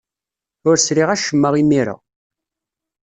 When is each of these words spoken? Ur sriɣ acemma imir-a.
Ur 0.67 0.75
sriɣ 0.77 1.09
acemma 1.11 1.49
imir-a. 1.61 1.95